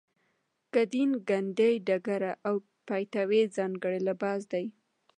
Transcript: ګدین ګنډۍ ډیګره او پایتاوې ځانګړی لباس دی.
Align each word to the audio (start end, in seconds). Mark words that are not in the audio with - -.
ګدین 0.73 1.11
ګنډۍ 1.29 1.73
ډیګره 1.87 2.31
او 2.47 2.55
پایتاوې 2.87 3.41
ځانګړی 3.55 3.99
لباس 4.07 4.41
دی. 4.51 4.65